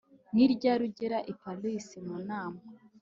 [0.35, 2.59] ni ryari ugera i paris mu nama